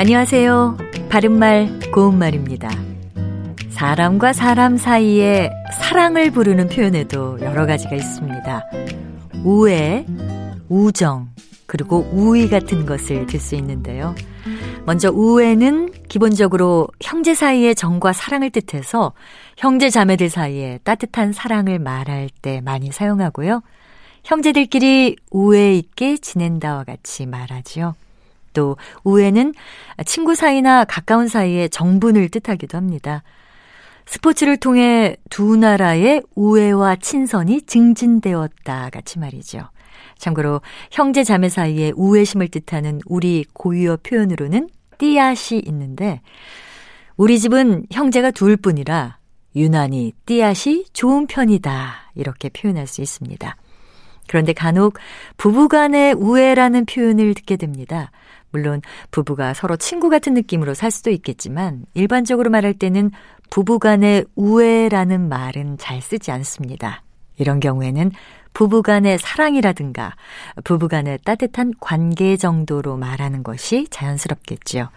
[0.00, 0.78] 안녕하세요.
[1.08, 2.70] 바른말, 고운말입니다.
[3.70, 8.64] 사람과 사람 사이에 사랑을 부르는 표현에도 여러 가지가 있습니다.
[9.44, 10.06] 우애,
[10.68, 11.30] 우정,
[11.66, 14.14] 그리고 우위 같은 것을 들 수 있는데요.
[14.86, 19.14] 먼저 우애는 기본적으로 형제 사이의 정과 사랑을 뜻해서
[19.56, 23.62] 형제 자매들 사이에 따뜻한 사랑을 말할 때 많이 사용하고요.
[24.22, 27.96] 형제들끼리 우애 있게 지낸다와 같이 말하지요.
[28.58, 29.54] 또 우애는
[30.04, 33.22] 친구 사이나 가까운 사이의 정분을 뜻하기도 합니다.
[34.06, 39.68] 스포츠를 통해 두 나라의 우애와 친선이 증진되었다 같이 말이죠.
[40.18, 46.20] 참고로 형제 자매 사이의 우애심을 뜻하는 우리 고유어 표현으로는 띠앗이 있는데
[47.16, 49.18] 우리 집은 형제가 둘 뿐이라
[49.54, 53.56] 유난히 띠앗이 좋은 편이다 이렇게 표현할 수 있습니다.
[54.26, 54.98] 그런데 간혹
[55.36, 58.10] 부부간의 우애라는 표현을 듣게 됩니다.
[58.50, 63.10] 물론 부부가 서로 친구 같은 느낌으로 살 수도 있겠지만 일반적으로 말할 때는
[63.50, 67.02] 부부 간의 우애라는 말은 잘 쓰지 않습니다.
[67.36, 68.10] 이런 경우에는
[68.52, 70.16] 부부 간의 사랑이라든가
[70.64, 74.90] 부부 간의 따뜻한 관계 정도로 말하는 것이 자연스럽겠지요.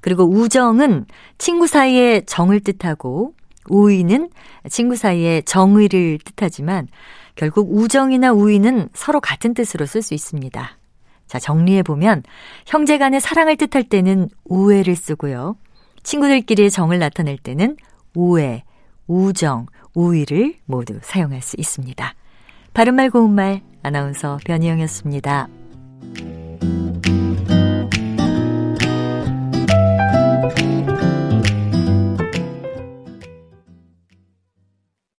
[0.00, 1.06] 그리고 우정은
[1.38, 3.34] 친구 사이의 정을 뜻하고
[3.68, 4.30] 우위는
[4.70, 6.88] 친구 사이의 정의를 뜻하지만
[7.34, 10.78] 결국 우정이나 우위는 서로 같은 뜻으로 쓸 수 있습니다.
[11.26, 12.22] 자, 정리해보면
[12.66, 15.56] 형제 간의 사랑을 뜻할 때는 우애를 쓰고요.
[16.02, 17.76] 친구들끼리의 정을 나타낼 때는
[18.14, 18.62] 우애,
[19.06, 22.14] 우정, 우위를 모두 사용할 수 있습니다.
[22.74, 25.65] 바른말 고운말 아나운서 변희영이었습니다.